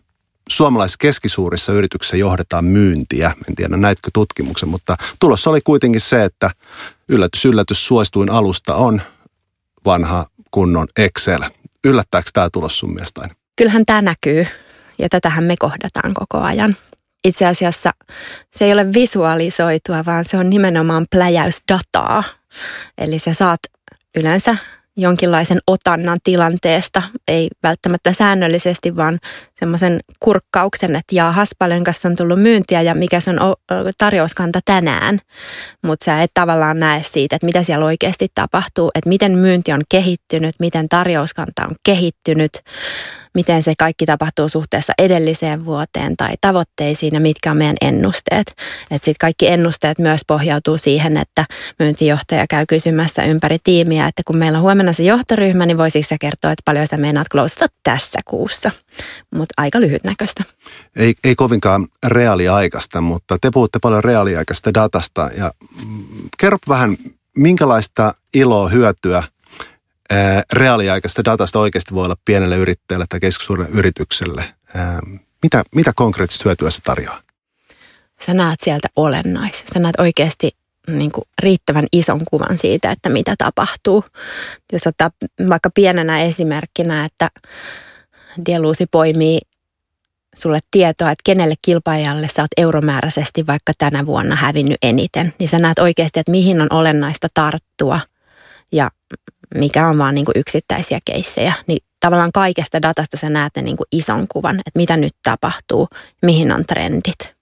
[0.50, 3.34] suomalaisissa keskisuurissa yrityksissä johdetaan myyntiä.
[3.48, 6.50] En tiedä näitkö tutkimuksen, mutta tulossa oli kuitenkin se, että
[7.08, 9.02] yllätys, yllätys, suosituin alusta on
[9.84, 11.40] vanha kunnon Excel.
[11.84, 13.28] Yllättääkö tämä tulos sun mielestä?
[13.56, 14.46] Kyllähän tämä näkyy
[14.98, 16.76] ja tätähän me kohdataan koko ajan.
[17.24, 17.90] Itse asiassa
[18.56, 22.24] se ei ole visualisoitua, vaan se on nimenomaan pläjäysdataa,
[22.98, 23.60] Eli sä saat
[24.16, 24.56] yleensä
[24.96, 29.18] jonkinlaisen otannan tilanteesta, ei välttämättä säännöllisesti, vaan
[29.58, 33.54] semmoisen kurkkauksen, että jaahas, paljon on tullut myyntiä ja mikä se on
[33.98, 35.18] tarjouskanta tänään.
[35.84, 39.82] Mutta sä et tavallaan näe siitä, että mitä siellä oikeasti tapahtuu, että miten myynti on
[39.88, 42.52] kehittynyt, miten tarjouskanta on kehittynyt,
[43.34, 48.54] miten se kaikki tapahtuu suhteessa edelliseen vuoteen tai tavoitteisiin ja mitkä on meidän ennusteet.
[48.92, 51.44] Sitten kaikki ennusteet myös pohjautuu siihen, että
[51.78, 56.16] myyntijohtaja käy kysymässä ympäri tiimiä, että kun meillä on huomenna se johtoryhmä, niin voisiko sä
[56.20, 58.70] kertoa, että paljon sä meinaat closata tässä kuussa.
[59.34, 60.44] Mutta aika lyhytnäköistä.
[60.96, 65.52] Ei, ei kovinkaan reaaliaikaista, mutta te puhutte paljon reaaliaikaista datasta ja
[65.86, 66.04] mm,
[66.38, 66.96] kerro vähän,
[67.36, 69.22] minkälaista iloa, hyötyä–
[70.52, 74.54] reaaliaikaista datasta oikeasti voi olla pienelle yrittäjälle tai keskisuurelle yritykselle.
[75.42, 77.20] Mitä, mitä konkreettista hyötyä se tarjoaa?
[78.26, 79.66] Sä näet sieltä olennaisen.
[79.74, 80.50] Sä näet oikeasti
[80.86, 84.04] niin kuin riittävän ison kuvan siitä, että mitä tapahtuu.
[84.72, 85.10] Jos ottaa
[85.48, 87.30] vaikka pienenä esimerkkinä, että
[88.46, 89.40] Dieluusi poimii
[90.38, 95.58] sulle tietoa, että kenelle kilpailijalle sä oot euromääräisesti vaikka tänä vuonna hävinnyt eniten, niin sä
[95.58, 98.00] näet oikeasti, että mihin on olennaista tarttua
[98.72, 98.90] ja
[99.54, 103.76] mikä on vaan niin kuin yksittäisiä keissejä, niin tavallaan kaikesta datasta sä näet ne niin
[103.76, 105.88] kuin ison kuvan, että mitä nyt tapahtuu,
[106.22, 107.34] mihin on trendit.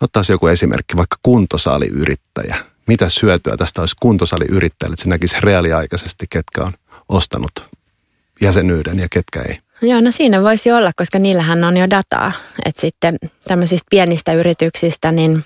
[0.00, 2.56] Ottaisi joku esimerkki, vaikka kuntosaliyrittäjä.
[2.86, 6.72] mitä syötyä tästä olisi kuntosaliyrittäjille, että se näkisi reaaliaikaisesti, ketkä on
[7.08, 7.52] ostanut
[8.40, 9.58] jäsenyyden ja ketkä ei.
[9.82, 12.32] Joo, no siinä voisi olla, koska niillähän on jo dataa.
[12.64, 13.16] Että sitten
[13.48, 15.44] tämmöisistä pienistä yrityksistä, niin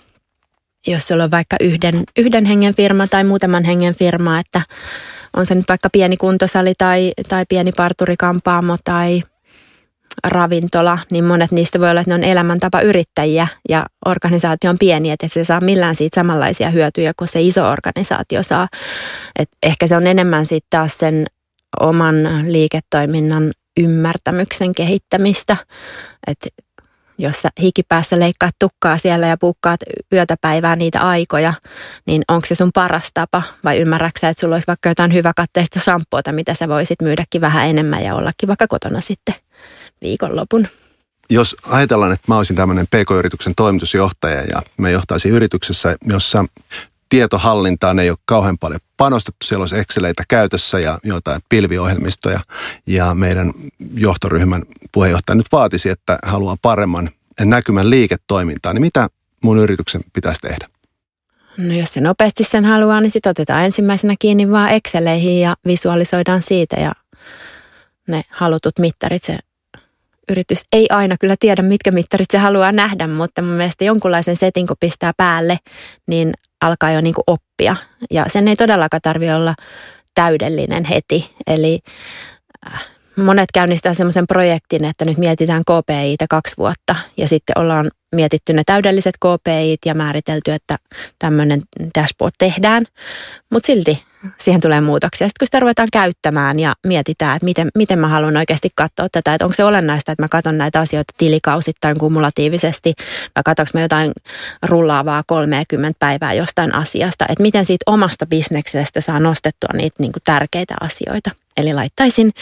[0.87, 4.63] jos sulla on vaikka yhden, yhden hengen firma tai muutaman hengen firma, että
[5.37, 9.23] on se nyt vaikka pieni kuntosali tai, tai pieni parturikampaamo tai
[10.27, 15.11] ravintola, niin monet niistä voi olla, että ne on elämäntapa yrittäjiä ja organisaatio on pieni,
[15.11, 18.69] että se saa millään siitä samanlaisia hyötyjä kuin se iso organisaatio saa.
[19.39, 21.27] Et ehkä se on enemmän sitten taas sen
[21.81, 22.15] oman
[22.53, 25.57] liiketoiminnan ymmärtämyksen kehittämistä.
[26.27, 26.49] Että
[27.19, 29.81] jos sä hikipäässä leikkaat tukkaa siellä ja puukkaat
[30.13, 31.53] yötä päivää niitä aikoja,
[32.07, 36.33] niin onko se sun paras tapa vai ymmärräksä, että sulla olisi vaikka jotain hyväkatteista shampoota,
[36.33, 39.35] mitä sä voisit myydäkin vähän enemmän ja ollakin vaikka kotona sitten
[40.03, 40.69] viikonlopun.
[41.31, 46.45] Jos ajatellaan, että mä olisin tämmöinen PK-yrityksen toimitusjohtaja ja me johtaisin yrityksessä, jossa
[47.09, 49.47] tietohallintaan ei ole kauhean paljon panostettu.
[49.47, 52.41] Siellä olisi Exceleitä käytössä ja jotain pilviohjelmistoja.
[52.87, 53.53] Ja meidän
[53.95, 58.73] johtoryhmän puheenjohtaja nyt vaatisi, että haluaa paremman näkymän liiketoimintaa.
[58.73, 59.09] Niin mitä
[59.43, 60.69] mun yrityksen pitäisi tehdä?
[61.59, 66.43] No jos se nopeasti sen haluaa, niin sitten otetaan ensimmäisenä kiinni vaan Exceleihin ja visualisoidaan
[66.43, 66.93] siitä ja
[68.09, 69.25] ne halutut mittarit.
[69.25, 69.39] Se
[70.29, 74.67] yritys ei aina kyllä tiedä, mitkä mittarit se haluaa nähdä, mutta mun mielestä jonkunlaisen setin,
[74.67, 75.59] kun pistää päälle,
[76.07, 77.77] niin alkaa jo niin kuin oppia.
[78.11, 79.55] Ja sen ei todellakaan tarvitse olla
[80.15, 81.35] täydellinen heti.
[81.47, 81.79] Eli
[82.73, 82.85] äh,
[83.17, 88.63] monet käynnistää semmoisen projektin, että nyt mietitään KPIitä kaksi vuotta ja sitten ollaan mietitty ne
[88.67, 90.77] täydelliset KPIt ja määritelty, että
[91.19, 91.63] tämmöinen
[91.99, 92.85] dashboard tehdään.
[93.51, 94.03] Mutta silti
[94.41, 95.29] siihen tulee muutoksia.
[95.29, 99.35] Sitten kun sitä ruvetaan käyttämään ja mietitään, että miten, miten mä haluan oikeasti katsoa tätä,
[99.35, 102.93] että onko se olennaista, että mä katson näitä asioita tilikausittain kumulatiivisesti,
[103.37, 104.13] vai katsonko mä jotain
[104.63, 110.23] rullaavaa 30 päivää jostain asiasta, että miten siitä omasta bisneksestä saa nostettua niitä niin kuin
[110.25, 111.31] tärkeitä asioita.
[111.57, 112.33] Eli laittaisin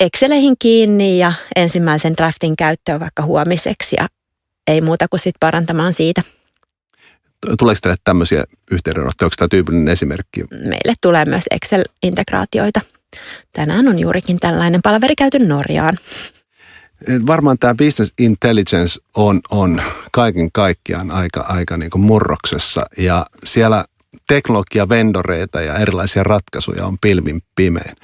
[0.00, 4.06] Exceleihin kiinni ja ensimmäisen draftin käyttöön vaikka huomiseksi ja
[4.66, 6.22] ei muuta kuin sitten parantamaan siitä.
[7.58, 9.26] Tuleeko teille tämmöisiä yhteydenottoja?
[9.26, 10.44] Onko tämä tyypillinen esimerkki?
[10.50, 12.80] Meille tulee myös Excel-integraatioita.
[13.52, 15.98] Tänään on juurikin tällainen palaveri käyty Norjaan.
[17.26, 23.84] Varmaan tämä business intelligence on, on kaiken kaikkiaan aika, aika niin kuin murroksessa ja siellä
[24.28, 27.96] teknologiavendoreita ja erilaisia ratkaisuja on pilvin pimein.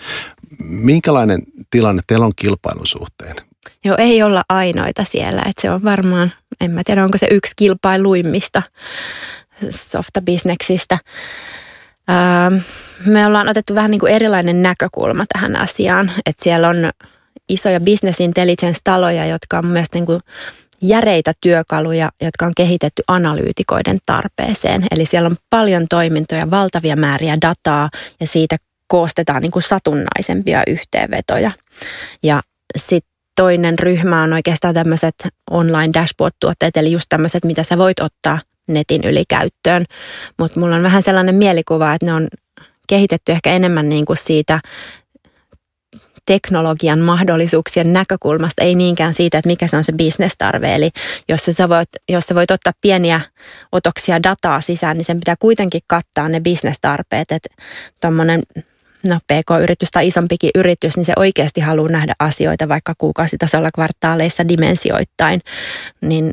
[0.65, 3.37] Minkälainen tilanne teillä on kilpailun suhteen?
[3.85, 5.43] Joo, ei olla ainoita siellä.
[5.47, 8.63] Että se on varmaan, en mä tiedä, onko se yksi kilpailuimmista
[9.71, 10.99] softabisneksistä.
[12.11, 12.55] Ähm,
[13.07, 16.13] me ollaan otettu vähän niin kuin erilainen näkökulma tähän asiaan.
[16.27, 16.91] Että siellä on
[17.49, 20.21] isoja business intelligence-taloja, jotka on myös niin kuin
[20.83, 24.87] järeitä työkaluja, jotka on kehitetty analyytikoiden tarpeeseen.
[24.91, 31.51] Eli siellä on paljon toimintoja, valtavia määriä dataa ja siitä koostetaan niin kuin satunnaisempia yhteenvetoja.
[32.23, 32.43] Ja
[32.77, 35.15] sitten toinen ryhmä on oikeastaan tämmöiset
[35.51, 39.85] online dashboard-tuotteet, eli just tämmöiset, mitä sä voit ottaa netin yli käyttöön.
[40.39, 42.29] Mutta mulla on vähän sellainen mielikuva, että ne on
[42.89, 44.61] kehitetty ehkä enemmän niin kuin siitä
[46.27, 50.75] teknologian mahdollisuuksien näkökulmasta, ei niinkään siitä, että mikä se on se bisnestarve.
[50.75, 50.91] Eli
[51.29, 53.21] jos sä voit, jos sä voit ottaa pieniä
[53.73, 57.33] otoksia dataa sisään, niin sen pitää kuitenkin kattaa ne bisnestarpeet.
[57.33, 57.49] Että
[58.01, 58.43] tuommoinen
[59.07, 65.41] no PK-yritys tai isompikin yritys, niin se oikeasti haluaa nähdä asioita vaikka kuukausitasolla, kvartaaleissa, dimensioittain,
[66.01, 66.31] niin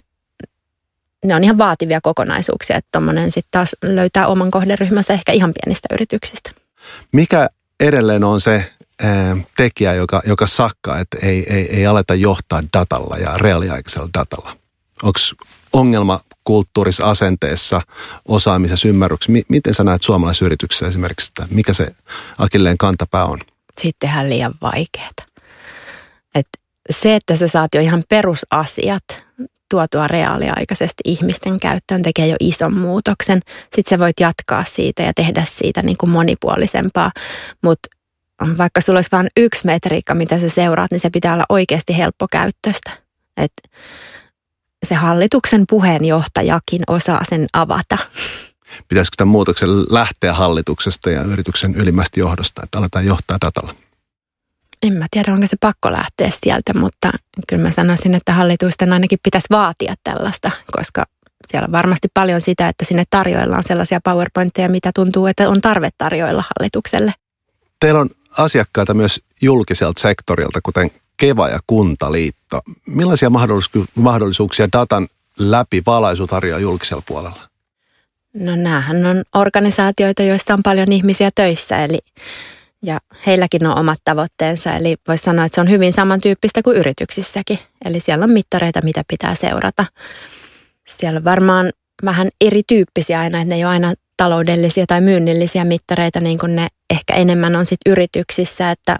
[1.25, 5.87] ne on ihan vaativia kokonaisuuksia, että tuommoinen sitten taas löytää oman kohderyhmänsä ehkä ihan pienistä
[5.91, 6.51] yrityksistä.
[7.11, 8.71] Mikä edelleen on se
[9.57, 14.57] tekijä, joka, joka sakkaa, että ei, ei, ei aleta johtaa datalla ja reaaliaikaisella datalla?
[15.03, 15.19] Onko
[15.73, 17.81] ongelma kulttuurisessa asenteessa,
[18.27, 19.43] osaamisessa, ymmärryksessä?
[19.49, 21.95] Miten sä näet suomalaisessa yrityksessä esimerkiksi, että mikä se
[22.37, 23.39] akilleen kantapää on?
[23.81, 25.09] Sitten tehdään liian vaikeaa.
[26.35, 26.47] Et
[26.89, 29.03] se, että sä saat jo ihan perusasiat
[29.69, 33.39] tuotua reaaliaikaisesti ihmisten käyttöön, tekee jo ison muutoksen.
[33.63, 37.11] Sitten sä voit jatkaa siitä ja tehdä siitä niin kuin monipuolisempaa.
[37.63, 37.89] Mutta
[38.57, 42.91] vaikka sulla olisi vain yksi metriikka, mitä sä seuraat, niin se pitää olla oikeasti helppokäyttöistä.
[43.37, 43.53] Et
[44.83, 47.97] se hallituksen puheenjohtajakin osaa sen avata.
[48.87, 53.73] Pitäisikö tämän muutoksen lähteä hallituksesta ja yrityksen ylimmästä johdosta, että aletaan johtaa datalla?
[54.83, 57.11] En mä tiedä, onko se pakko lähteä sieltä, mutta
[57.47, 61.03] kyllä mä sanoisin, että hallitusten ainakin pitäisi vaatia tällaista, koska
[61.47, 65.89] siellä on varmasti paljon sitä, että sinne tarjoillaan sellaisia PowerPointteja, mitä tuntuu, että on tarve
[65.97, 67.13] tarjoilla hallitukselle.
[67.79, 70.91] Teillä on asiakkaita myös julkiselta sektorilta, kuten
[71.23, 72.61] Keva ja Kuntaliitto.
[72.85, 73.29] Millaisia
[73.95, 75.07] mahdollisuuksia datan
[75.39, 77.49] läpi valaisu tarjoaa julkisella puolella?
[78.33, 81.99] No näähän on organisaatioita, joissa on paljon ihmisiä töissä, eli
[82.81, 87.59] ja heilläkin on omat tavoitteensa, eli voisi sanoa, että se on hyvin samantyyppistä kuin yrityksissäkin.
[87.85, 89.85] Eli siellä on mittareita, mitä pitää seurata.
[90.87, 91.71] Siellä on varmaan
[92.05, 96.67] vähän erityyppisiä aina, että ne ei ole aina taloudellisia tai myynnillisiä mittareita, niin kuin ne
[96.89, 98.97] ehkä enemmän on sitten yrityksissä, että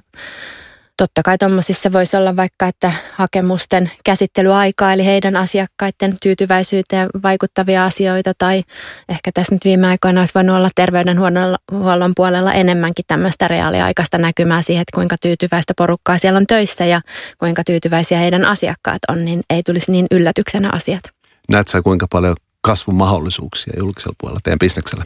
[0.97, 8.34] Totta kai tuommoisissa voisi olla vaikka, että hakemusten käsittelyaikaa, eli heidän asiakkaiden tyytyväisyyteen vaikuttavia asioita,
[8.38, 8.63] tai
[9.10, 14.82] ehkä tässä nyt viime aikoina olisi voinut olla terveydenhuollon puolella enemmänkin tämmöistä reaaliaikaista näkymää siihen,
[14.82, 17.01] että kuinka tyytyväistä porukkaa siellä on töissä ja
[17.38, 21.03] kuinka tyytyväisiä heidän asiakkaat on, niin ei tulisi niin yllätyksenä asiat.
[21.49, 25.06] Näet sä kuinka paljon kasvun mahdollisuuksia julkisella puolella teidän bisneksellä?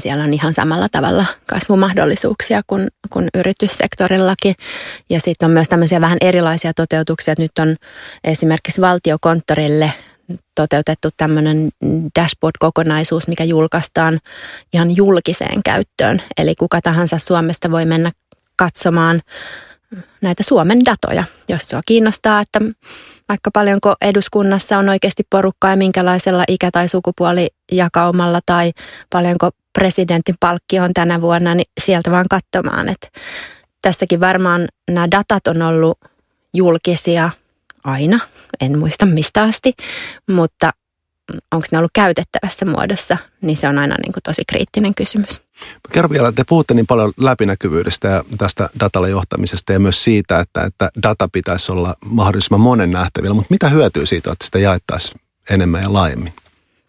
[0.00, 4.54] Siellä on ihan samalla tavalla kasvumahdollisuuksia kuin, kuin yrityssektorillakin.
[5.10, 7.34] Ja sitten on myös tämmöisiä vähän erilaisia toteutuksia.
[7.38, 7.76] Nyt on
[8.24, 9.92] esimerkiksi valtiokonttorille
[10.54, 11.68] toteutettu tämmöinen
[12.18, 14.18] dashboard-kokonaisuus, mikä julkaistaan
[14.72, 16.22] ihan julkiseen käyttöön.
[16.38, 18.12] Eli kuka tahansa Suomesta voi mennä
[18.56, 19.20] katsomaan
[20.20, 22.60] näitä Suomen datoja, jos se kiinnostaa, että
[23.28, 28.72] vaikka paljonko eduskunnassa on oikeasti porukkaa ja minkälaisella ikä- tai sukupuolijakaumalla tai
[29.10, 32.88] paljonko presidentin palkki on tänä vuonna, niin sieltä vaan katsomaan.
[32.88, 33.08] Että
[33.82, 35.98] tässäkin varmaan nämä datat on ollut
[36.54, 37.30] julkisia
[37.84, 38.20] aina,
[38.60, 39.72] en muista mistä asti,
[40.30, 40.70] mutta
[41.52, 45.40] onko ne ollut käytettävässä muodossa, niin se on aina niin kuin tosi kriittinen kysymys.
[45.92, 50.64] Kerro vielä, te puhutte niin paljon läpinäkyvyydestä ja tästä datalle johtamisesta ja myös siitä, että,
[50.64, 55.82] että data pitäisi olla mahdollisimman monen nähtävillä, mutta mitä hyötyy siitä, että sitä jaettaisiin enemmän
[55.82, 56.32] ja laajemmin?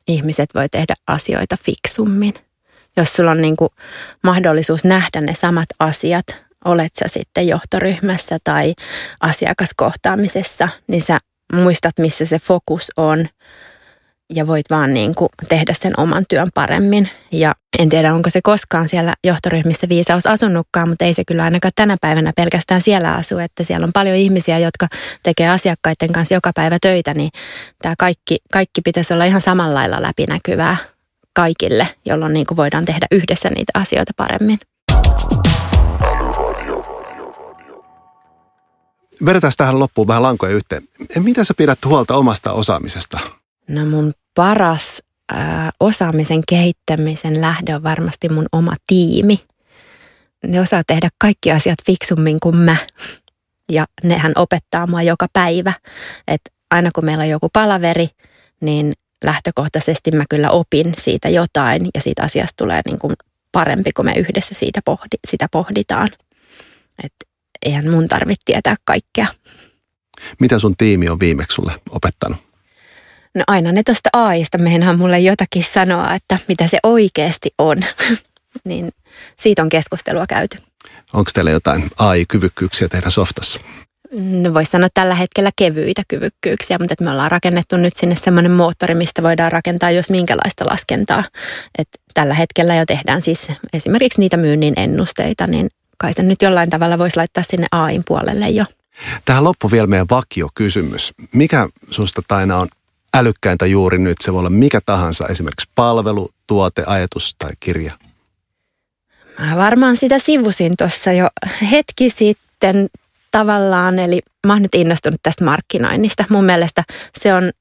[0.07, 2.33] Ihmiset voi tehdä asioita fiksummin.
[2.97, 3.69] Jos sulla on niin kuin
[4.23, 6.25] mahdollisuus nähdä ne samat asiat,
[6.65, 8.73] olet sä sitten johtoryhmässä tai
[9.19, 11.19] asiakaskohtaamisessa, niin sä
[11.53, 13.27] muistat, missä se fokus on
[14.33, 17.09] ja voit vaan niin kuin tehdä sen oman työn paremmin.
[17.31, 21.71] Ja en tiedä, onko se koskaan siellä johtoryhmissä viisaus asunnutkaan, mutta ei se kyllä ainakaan
[21.75, 24.87] tänä päivänä pelkästään siellä asu, että siellä on paljon ihmisiä, jotka
[25.23, 27.29] tekee asiakkaiden kanssa joka päivä töitä, niin
[27.81, 30.77] tämä kaikki, kaikki pitäisi olla ihan samalla lailla läpinäkyvää
[31.33, 34.59] kaikille, jolloin niin kuin voidaan tehdä yhdessä niitä asioita paremmin.
[39.25, 40.83] Vedetään tähän loppuun vähän lankoja yhteen.
[41.19, 43.19] Mitä sä pidät huolta omasta osaamisesta?
[43.69, 45.03] No mun paras
[45.33, 49.43] ää, osaamisen kehittämisen lähde on varmasti mun oma tiimi.
[50.47, 52.75] Ne osaa tehdä kaikki asiat fiksummin kuin mä.
[53.71, 55.73] Ja nehän opettaa mua joka päivä.
[56.27, 58.09] Että aina kun meillä on joku palaveri,
[58.61, 63.13] niin lähtökohtaisesti mä kyllä opin siitä jotain ja siitä asiasta tulee niin kuin
[63.51, 66.09] parempi, kun me yhdessä siitä pohdi, sitä pohditaan.
[67.03, 67.25] Että
[67.65, 69.27] eihän mun tarvitse tietää kaikkea.
[70.39, 72.46] Mitä sun tiimi on viimeksi sulle opettanut?
[73.37, 77.77] No aina ne tuosta AIsta meinaa mulle jotakin sanoa, että mitä se oikeasti on.
[78.67, 78.89] niin
[79.39, 80.57] siitä on keskustelua käyty.
[81.13, 83.59] Onko teillä jotain AI-kyvykkyyksiä tehdä softassa?
[84.11, 88.93] No voisi sanoa tällä hetkellä kevyitä kyvykkyyksiä, mutta me ollaan rakennettu nyt sinne semmoinen moottori,
[88.93, 91.23] mistä voidaan rakentaa jos minkälaista laskentaa.
[91.77, 96.69] Et tällä hetkellä jo tehdään siis esimerkiksi niitä myynnin ennusteita, niin kai se nyt jollain
[96.69, 98.65] tavalla voisi laittaa sinne AIin puolelle jo.
[99.25, 101.13] Tähän loppu vielä meidän vakiokysymys.
[101.33, 102.67] Mikä susta Taina on
[103.17, 104.17] älykkäintä juuri nyt?
[104.21, 107.93] Se voi olla mikä tahansa, esimerkiksi palvelu, tuote, ajatus tai kirja.
[109.39, 111.27] Mä varmaan sitä sivusin tuossa jo
[111.71, 112.87] hetki sitten
[113.31, 116.25] tavallaan, eli mä oon nyt innostunut tästä markkinoinnista.
[116.29, 116.83] Mun mielestä
[117.19, 117.51] se on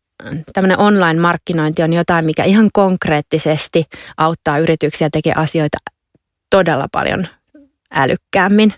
[0.52, 3.84] tämmöinen online-markkinointi on jotain, mikä ihan konkreettisesti
[4.16, 5.78] auttaa yrityksiä tekemään asioita
[6.50, 7.26] todella paljon
[7.96, 8.72] älykkäämmin.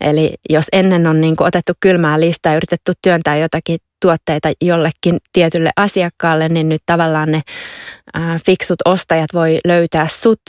[0.00, 5.70] Eli jos ennen on niin otettu kylmää listaa ja yritetty työntää jotakin tuotteita jollekin tietylle
[5.76, 7.42] asiakkaalle, niin nyt tavallaan ne
[8.14, 10.40] ää, fiksut ostajat voi löytää sut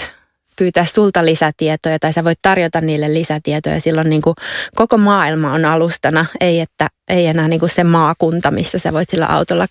[0.55, 3.81] pyytää sulta lisätietoja tai sä voit tarjota niille lisätietoja.
[3.81, 4.35] Silloin niin kuin
[4.75, 9.09] koko maailma on alustana, ei, että, ei enää niin kuin se maakunta, missä sä voit
[9.09, 9.67] sillä autolla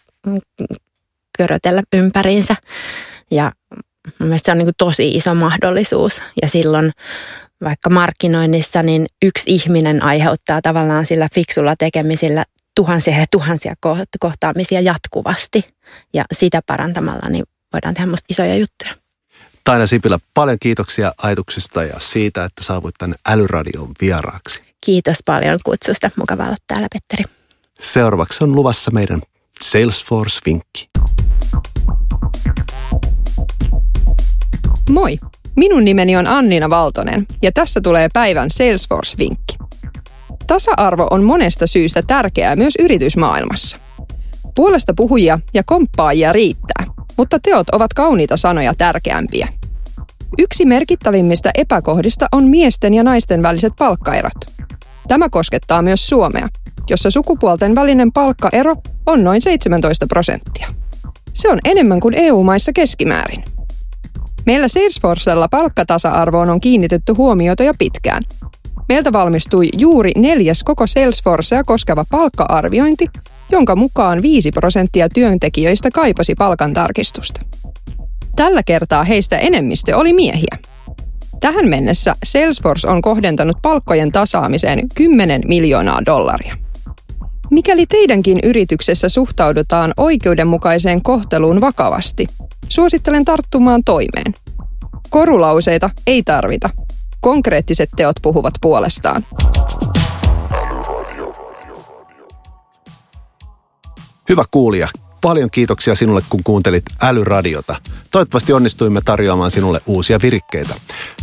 [1.38, 2.56] körötellä ympäriinsä.
[3.30, 3.52] Ja
[4.18, 6.92] mun se on niin kuin tosi iso mahdollisuus ja silloin
[7.64, 12.44] vaikka markkinoinnissa, niin yksi ihminen aiheuttaa tavallaan sillä fiksulla tekemisillä
[12.76, 13.74] tuhansia ja tuhansia
[14.20, 15.74] kohtaamisia jatkuvasti.
[16.14, 18.94] Ja sitä parantamalla niin voidaan tehdä musta isoja juttuja.
[19.64, 24.62] Taina Sipilä, paljon kiitoksia ajatuksista ja siitä, että saavuit tänne Älyradion vieraaksi.
[24.84, 26.10] Kiitos paljon kutsusta.
[26.16, 27.24] Mukava olla täällä, Petteri.
[27.80, 29.20] Seuraavaksi on luvassa meidän
[29.64, 30.88] Salesforce-vinkki.
[34.90, 35.18] Moi!
[35.56, 39.56] Minun nimeni on Annina Valtonen ja tässä tulee päivän Salesforce-vinkki.
[40.46, 43.78] Tasa-arvo on monesta syystä tärkeää myös yritysmaailmassa.
[44.54, 46.84] Puolesta puhujia ja komppaajia riittää–
[47.16, 49.48] mutta teot ovat kauniita sanoja tärkeämpiä.
[50.38, 54.32] Yksi merkittävimmistä epäkohdista on miesten ja naisten väliset palkkaerot.
[55.08, 56.48] Tämä koskettaa myös Suomea,
[56.90, 58.74] jossa sukupuolten välinen palkkaero
[59.06, 60.68] on noin 17 prosenttia.
[61.32, 63.44] Se on enemmän kuin EU-maissa keskimäärin.
[64.46, 68.22] Meillä Salesforcella palkkatasa-arvoon on kiinnitetty huomiota jo pitkään.
[68.88, 73.06] Meiltä valmistui juuri neljäs koko Salesforcea koskeva palkka-arviointi,
[73.50, 77.40] jonka mukaan 5 prosenttia työntekijöistä kaipasi palkantarkistusta.
[78.36, 80.58] Tällä kertaa heistä enemmistö oli miehiä.
[81.40, 86.63] Tähän mennessä Salesforce on kohdentanut palkkojen tasaamiseen 10 miljoonaa dollaria.
[87.50, 92.26] Mikäli teidänkin yrityksessä suhtaudutaan oikeudenmukaiseen kohteluun vakavasti,
[92.68, 94.34] suosittelen tarttumaan toimeen.
[95.10, 96.70] Korulauseita ei tarvita.
[97.20, 99.24] Konkreettiset teot puhuvat puolestaan.
[104.28, 104.88] Hyvä kuulija,
[105.20, 107.76] paljon kiitoksia sinulle, kun kuuntelit Älyradiota.
[108.10, 110.74] Toivottavasti onnistuimme tarjoamaan sinulle uusia virikkeitä.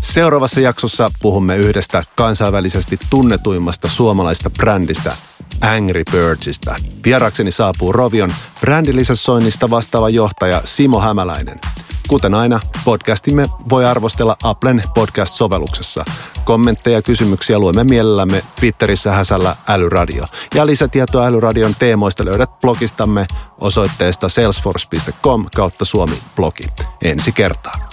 [0.02, 5.16] Seuraavassa jaksossa puhumme yhdestä kansainvälisesti tunnetuimmasta suomalaista brändistä,
[5.62, 6.76] Angry Birdsista.
[7.05, 11.59] Vierakseni saapuu Rovion brändilisäsoinnista vastaava johtaja Simo Hämäläinen.
[12.07, 16.05] Kuten aina, podcastimme voi arvostella Applen podcast-sovelluksessa.
[16.43, 20.26] Kommentteja ja kysymyksiä luemme mielellämme Twitterissä häsällä Älyradio.
[20.55, 23.28] Ja lisätietoa Älyradion teemoista löydät blogistamme
[23.59, 26.68] osoitteesta salesforce.com kautta Suomi-blogi.
[27.01, 27.91] Ensi kertaa.